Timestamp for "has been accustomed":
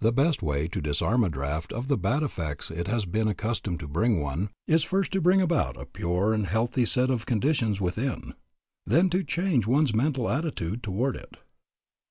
2.88-3.78